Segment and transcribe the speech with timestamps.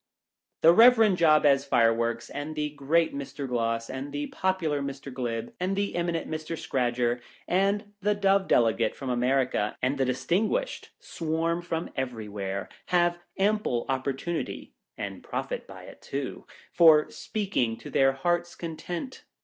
[0.61, 3.47] The Reverend Jabez Fireworks, and the great Mr.
[3.47, 5.13] Gloss, and the popular Mr.
[5.13, 6.57] Glib, and the eminent Mr.
[6.57, 13.85] Scradger, and the Dove Delegate from America, and the distinguished swarm from everywhere, have ample
[13.87, 19.23] oppor tunity (and profit by it, too,) for speaking to their heart's content.